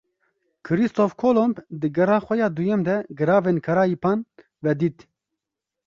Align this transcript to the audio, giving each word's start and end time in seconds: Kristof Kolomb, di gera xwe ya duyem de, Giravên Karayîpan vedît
Kristof 0.69 1.13
Kolomb, 1.23 1.57
di 1.81 1.89
gera 1.97 2.17
xwe 2.25 2.35
ya 2.41 2.47
duyem 2.55 2.81
de, 2.85 2.95
Giravên 3.17 3.57
Karayîpan 3.65 4.19
vedît 4.63 4.99